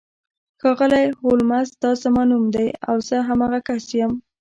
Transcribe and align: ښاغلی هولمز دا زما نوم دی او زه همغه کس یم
ښاغلی 0.61 1.05
هولمز 1.19 1.67
دا 1.81 1.91
زما 2.03 2.23
نوم 2.31 2.43
دی 2.55 2.67
او 2.89 2.95
زه 3.07 3.17
همغه 3.29 3.59
کس 3.67 3.83
یم 3.99 4.13